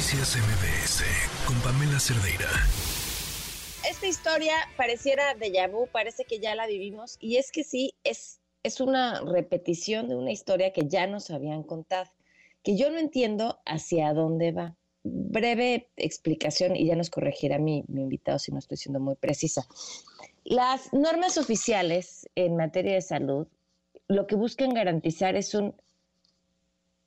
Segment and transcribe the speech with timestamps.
[0.00, 1.04] Noticias MBS
[1.46, 2.48] con Pamela Cerdeira.
[3.86, 8.40] Esta historia pareciera de vu, parece que ya la vivimos y es que sí, es,
[8.62, 12.10] es una repetición de una historia que ya nos habían contado,
[12.62, 14.74] que yo no entiendo hacia dónde va.
[15.02, 19.66] Breve explicación y ya nos corregirá mi, mi invitado si no estoy siendo muy precisa.
[20.44, 23.48] Las normas oficiales en materia de salud
[24.08, 25.74] lo que buscan garantizar es un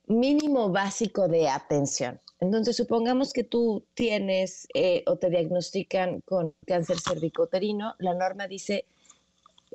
[0.06, 2.20] mínimo básico de atención.
[2.40, 8.86] Entonces, supongamos que tú tienes eh, o te diagnostican con cáncer cervicoterino, la norma dice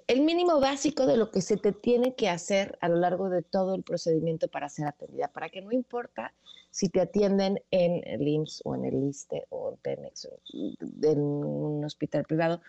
[0.07, 3.41] el mínimo básico de lo que se te tiene que hacer a lo largo de
[3.41, 6.33] todo el procedimiento para ser atendida, para que no importa
[6.71, 10.39] si te atienden en el IMSS o en el ISTE o en Pemex o
[11.03, 12.61] en un hospital privado,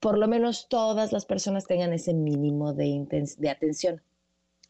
[0.00, 3.06] por lo menos todas las personas tengan ese mínimo de,
[3.38, 4.02] de atención.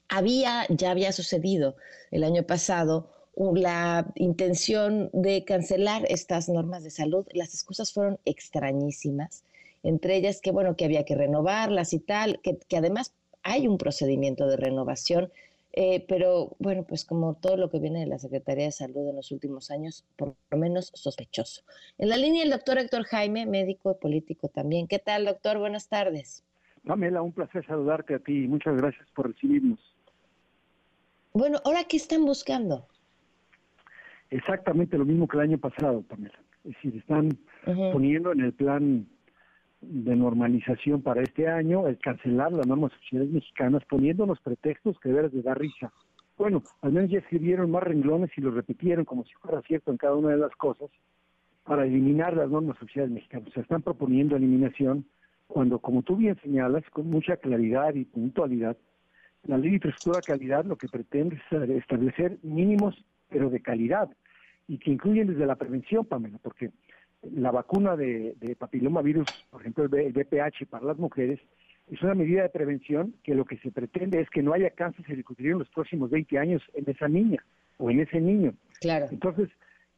[0.08, 1.76] Había, ya había sucedido
[2.10, 7.26] el año pasado la intención de cancelar estas normas de salud.
[7.32, 9.44] Las excusas fueron extrañísimas,
[9.82, 14.46] entre ellas que, bueno, que había que renovarlas y tal, que, además hay un procedimiento
[14.48, 15.30] de renovación,
[15.72, 19.16] eh, pero bueno, pues como todo lo que viene de la Secretaría de Salud en
[19.16, 21.62] los últimos años, por lo menos sospechoso.
[21.98, 24.88] En la línea el doctor Héctor Jaime, médico y político también.
[24.88, 25.58] ¿Qué tal, doctor?
[25.58, 26.42] Buenas tardes.
[26.86, 29.78] Pamela, un placer saludarte a ti y muchas gracias por recibirnos.
[31.36, 32.86] Bueno, ¿ahora qué están buscando?
[34.30, 36.38] Exactamente lo mismo que el año pasado, Pamela.
[36.64, 37.36] Es decir, están
[37.92, 39.06] poniendo en el plan
[39.82, 45.10] de normalización para este año el cancelar las normas oficiales mexicanas, poniendo los pretextos que
[45.10, 45.92] deben de dar risa.
[46.38, 49.98] Bueno, al menos ya escribieron más renglones y lo repitieron como si fuera cierto en
[49.98, 50.88] cada una de las cosas
[51.64, 53.52] para eliminar las normas oficiales mexicanas.
[53.52, 55.04] Se están proponiendo eliminación
[55.48, 58.78] cuando, como tú bien señalas, con mucha claridad y puntualidad,
[59.46, 62.94] la ley de infraestructura de calidad lo que pretende es establecer mínimos,
[63.28, 64.08] pero de calidad,
[64.68, 66.70] y que incluyen desde la prevención, Pamela, porque
[67.22, 71.40] la vacuna de, de papilomavirus, por ejemplo, el, BPH para las mujeres,
[71.90, 75.04] es una medida de prevención que lo que se pretende es que no haya cáncer
[75.06, 77.44] cervicuterino en los próximos 20 años en esa niña
[77.78, 78.54] o en ese niño.
[78.80, 79.06] Claro.
[79.10, 79.48] Entonces,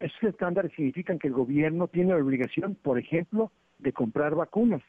[0.01, 4.83] esos estándares significan que el gobierno tiene la obligación, por ejemplo, de comprar vacunas.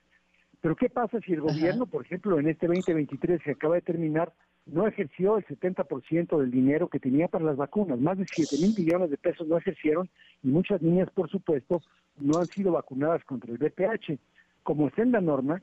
[0.61, 4.33] Pero ¿qué pasa si el gobierno, por ejemplo, en este 2023 que acaba de terminar,
[4.71, 7.99] no ejerció el 70% del dinero que tenía para las vacunas?
[7.99, 10.09] Más de 7 mil millones de pesos no ejercieron
[10.43, 11.81] y muchas niñas, por supuesto,
[12.17, 14.19] no han sido vacunadas contra el VPH.
[14.63, 15.61] Como está en la norma,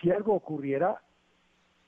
[0.00, 1.00] si algo ocurriera,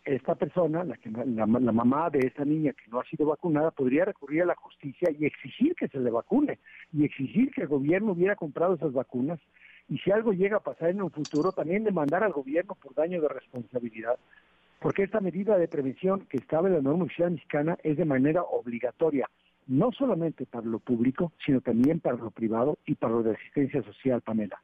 [0.05, 4.05] esta persona, la, que, la, mamá de esa niña que no ha sido vacunada, podría
[4.05, 6.61] recurrir a la justicia y exigir que se le vacune
[6.93, 9.41] y exigir que el gobierno hubiera comprado esas vacunas
[9.89, 13.21] y si algo llega a pasar en un futuro, también demandar al gobierno por daño
[13.21, 14.17] de responsabilidad,
[14.81, 18.43] porque esta medida de prevención que estaba en la norma oficial mexicana es de manera
[18.43, 19.29] obligatoria,
[19.67, 23.83] no solamente para lo público, sino también para lo privado y para lo de asistencia
[23.83, 24.61] social, Pamela.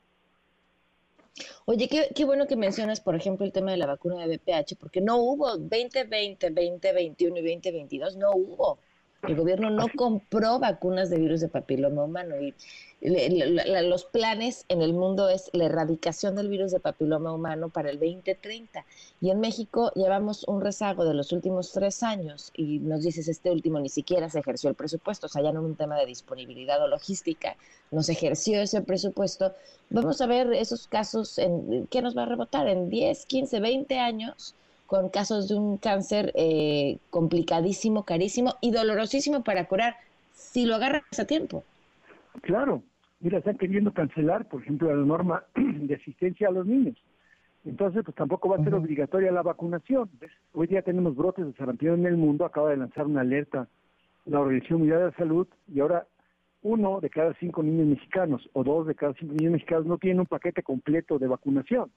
[1.65, 4.77] Oye, qué, qué, bueno que mencionas, por ejemplo, el tema de la vacuna de BPH,
[4.79, 8.79] porque no hubo 2020, 2021 y 2022, no hubo.
[9.23, 12.55] El gobierno no compró vacunas de virus de papiloma humano y
[13.01, 18.01] los planes en el mundo es la erradicación del virus de papiloma humano para el
[18.01, 18.85] 2030.
[19.21, 23.53] Y en México llevamos un rezago de los últimos tres años y nos dices, este
[23.53, 26.83] último ni siquiera se ejerció el presupuesto, o sea, ya no un tema de disponibilidad
[26.83, 27.57] o logística,
[27.93, 29.55] no se ejerció ese presupuesto.
[29.89, 32.67] Vamos a ver esos casos, en, ¿qué nos va a rebotar?
[32.67, 34.57] En 10, 15, 20 años
[34.93, 39.97] con casos de un cáncer eh, complicadísimo, carísimo y dolorosísimo para curar
[40.33, 41.65] si lo agarras a tiempo.
[42.43, 42.83] Claro,
[43.21, 46.95] mira, están queriendo cancelar, por ejemplo, la norma de asistencia a los niños.
[47.65, 50.11] Entonces, pues tampoco va a ser obligatoria la vacunación.
[50.53, 53.69] Hoy día tenemos brotes de sarampión en el mundo, acaba de lanzar una alerta
[54.27, 56.07] la Organización Mundial de la Salud y ahora
[56.61, 60.21] uno de cada cinco niños mexicanos o dos de cada cinco niños mexicanos no tienen
[60.21, 61.91] un paquete completo de vacunación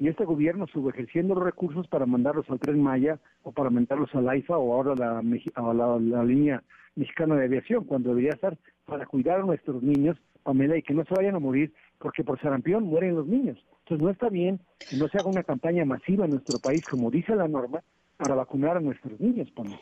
[0.00, 4.28] y este gobierno subejerciendo los recursos para mandarlos al Tren Maya o para mandarlos al
[4.30, 6.62] AIFA o ahora a la, la, línea
[6.96, 8.56] mexicana de aviación, cuando debería estar
[8.86, 12.40] para cuidar a nuestros niños, Pamela, y que no se vayan a morir, porque por
[12.40, 13.58] sarampión mueren los niños.
[13.80, 14.58] Entonces no está bien
[14.88, 17.80] que no se haga una campaña masiva en nuestro país, como dice la norma,
[18.16, 19.78] para vacunar a nuestros niños, Pamela.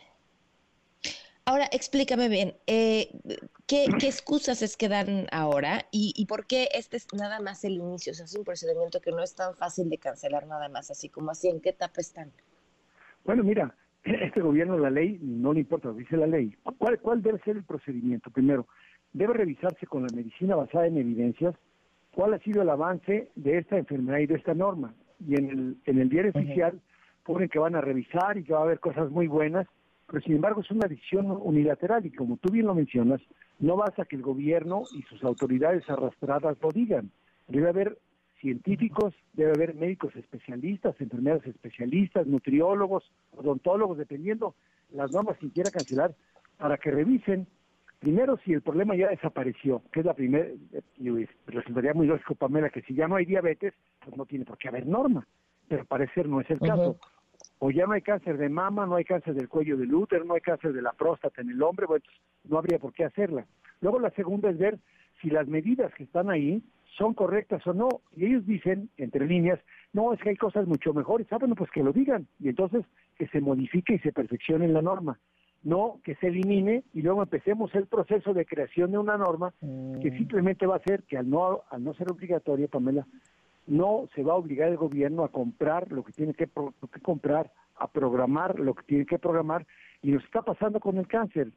[1.49, 3.09] Ahora, explícame bien, eh,
[3.67, 8.11] ¿qué, excusas es que dan ahora y, por qué este es nada más el inicio?
[8.11, 11.09] O sea, es un procedimiento que no es tan fácil de cancelar nada más, así
[11.09, 12.31] como así, ¿en qué etapa están?
[13.25, 13.75] Bueno, mira,
[14.05, 16.55] este gobierno, la ley, no le importa, dice la ley.
[16.77, 18.31] ¿Cuál, ¿Cuál debe ser el procedimiento?
[18.31, 18.67] Primero,
[19.15, 21.55] debe revisarse con la medicina basada en evidencias
[22.11, 24.95] cuál ha sido el avance de esta enfermedad y de esta norma.
[25.27, 26.79] Y en el, en el diario oficial
[27.25, 29.67] ponen que van a revisar y que va a haber cosas muy buenas
[30.11, 33.21] pero sin embargo es una decisión unilateral y como tú bien lo mencionas,
[33.61, 37.11] No basta que el gobierno y sus autoridades arrastradas lo digan.
[37.49, 37.99] Debe haber
[38.41, 44.55] científicos, debe haber médicos especialistas, enfermeras especialistas, nutriólogos, odontólogos, dependiendo
[44.93, 46.15] las normas que quiera cancelar,
[46.57, 47.47] para que revisen
[47.99, 50.47] primero si el problema ya desapareció, que es la primera,
[50.97, 54.57] y resultaría muy lógico, Pamela, que si ya no hay diabetes, pues no tiene por
[54.57, 55.27] qué haber norma,
[55.69, 56.97] pero parecer no es el caso.
[57.61, 60.35] O ya no hay cáncer de mama, no hay cáncer del cuello del útero, no
[60.35, 62.05] hay cáncer de la próstata en el hombre, bueno,
[62.45, 63.47] no habría por qué hacerla.
[63.81, 64.79] Luego la segunda es ver
[65.21, 66.63] si las medidas que están ahí
[66.97, 67.89] son correctas o no.
[68.17, 69.61] Y ellos dicen, entre líneas,
[69.93, 71.27] no, es que hay cosas mucho mejores.
[71.31, 72.27] Ah, bueno, pues que lo digan.
[72.41, 72.85] Y entonces
[73.17, 75.19] que se modifique y se perfeccione la norma.
[75.65, 80.11] No que se elimine y luego empecemos el proceso de creación de una norma que
[80.11, 80.17] mm.
[80.17, 83.07] simplemente va a ser que al no, al no ser obligatoria, Pamela,
[83.69, 87.53] no se va a obligar el gobierno a comprar lo que tiene que, que comprar,
[87.77, 89.67] a programar lo que tiene que programar.
[90.03, 91.53] Y nos está pasando con el cáncer.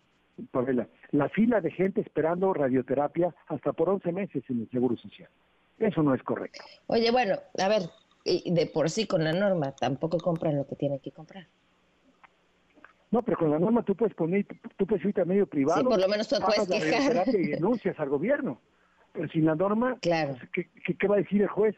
[0.51, 5.29] Pamela, la fila de gente esperando radioterapia hasta por 11 meses en el Seguro Social.
[5.77, 6.63] Eso no es correcto.
[6.87, 7.83] Oye, bueno, a ver,
[8.25, 11.47] de por sí con la norma tampoco compran lo que tienen que comprar.
[13.11, 14.45] No, pero con la norma tú puedes poner,
[14.77, 15.81] tú puedes irte a medio privado.
[15.81, 17.27] Sí, por lo menos tú puedes quejar.
[17.27, 18.61] Y denuncias al gobierno.
[19.11, 20.37] Pero sin la norma, claro.
[20.53, 20.67] Pues,
[20.97, 21.75] ¿qué, va a decir el juez?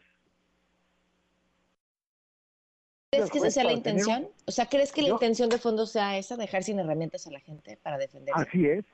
[3.16, 4.28] ¿Crees que esa sea la intención?
[4.46, 7.40] O sea, ¿crees que la intención de fondo sea esa, dejar sin herramientas a la
[7.40, 8.40] gente para defenderse?
[8.40, 8.84] Así es,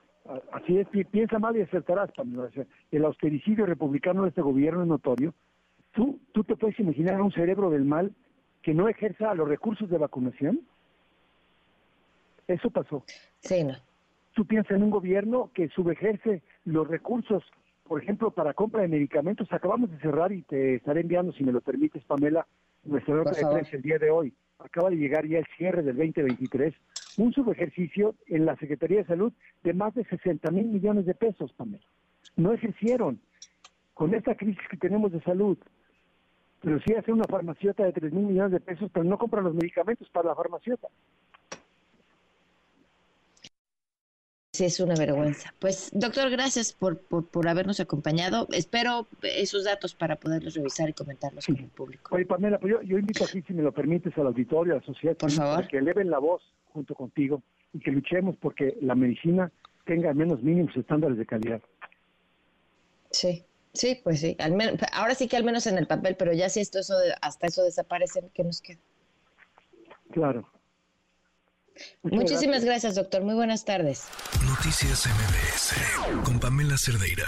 [0.52, 0.86] así es.
[1.10, 2.50] Piensa mal y acertarás, Pamela.
[2.90, 5.34] El austericidio republicano de este gobierno es notorio.
[5.92, 8.12] ¿Tú, ¿Tú te puedes imaginar un cerebro del mal
[8.62, 10.60] que no ejerza los recursos de vacunación?
[12.46, 13.04] Eso pasó.
[13.40, 13.74] Sí, no.
[14.34, 17.42] Tú piensas en un gobierno que subejerce los recursos,
[17.84, 19.52] por ejemplo, para compra de medicamentos.
[19.52, 22.46] Acabamos de cerrar y te estaré enviando, si me lo permites, Pamela,
[22.84, 24.34] nuestra nota de prensa el día de hoy.
[24.58, 26.74] Acaba de llegar ya el cierre del 2023,
[27.16, 29.32] un subejercicio en la Secretaría de Salud
[29.62, 31.84] de más de 60 mil millones de pesos, Pamela.
[32.36, 33.20] No ejercieron.
[33.94, 35.58] Con esta crisis que tenemos de salud,
[36.62, 39.54] pero sí hace una farmaciota de 3 mil millones de pesos, pero no compran los
[39.54, 40.88] medicamentos para la farmaciota.
[44.60, 45.54] Sí, es una vergüenza.
[45.58, 48.46] Pues, doctor, gracias por, por, habernos acompañado.
[48.52, 52.14] Espero esos datos para poderlos revisar y comentarlos con el público.
[52.14, 55.16] Oye, Pamela, pues yo, invito aquí, si me lo permites, al auditorio, a la sociedad,
[55.16, 55.66] por favor.
[55.66, 56.42] que eleven la voz
[56.74, 57.42] junto contigo
[57.72, 59.50] y que luchemos porque la medicina
[59.86, 61.62] tenga al menos mínimos estándares de calidad.
[63.12, 63.42] Sí,
[63.72, 64.36] sí, pues sí.
[64.40, 66.96] Al menos, ahora sí que al menos en el papel, pero ya si esto eso
[67.22, 68.80] hasta eso desaparece, ¿qué nos queda?
[70.10, 70.46] Claro.
[72.02, 72.94] Muchísimas gracias.
[72.94, 73.22] doctor.
[73.22, 74.04] Muy buenas tardes.
[74.44, 77.26] Noticias MBS con Pamela Cerdeira.